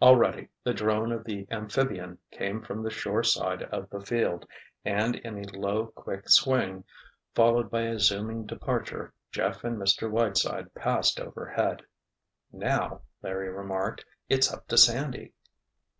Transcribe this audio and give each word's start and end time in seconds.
Already 0.00 0.46
the 0.62 0.72
drone 0.72 1.10
of 1.10 1.24
the 1.24 1.44
amphibian 1.50 2.18
came 2.30 2.62
from 2.62 2.84
the 2.84 2.88
shore 2.90 3.24
side 3.24 3.64
of 3.64 3.90
the 3.90 4.00
field, 4.00 4.46
and 4.84 5.16
in 5.16 5.38
a 5.44 5.58
low, 5.58 5.86
quick 5.88 6.28
swing, 6.28 6.84
followed 7.34 7.68
by 7.68 7.80
a 7.82 7.98
zooming 7.98 8.46
departure, 8.46 9.12
Jeff 9.32 9.64
and 9.64 9.76
Mr. 9.76 10.08
Whiteside 10.08 10.72
passed 10.76 11.18
overhead. 11.18 11.82
"Now," 12.52 13.00
Larry 13.24 13.48
remarked, 13.48 14.04
"it's 14.28 14.52
up 14.52 14.68
to 14.68 14.78
Sandy." 14.78 15.32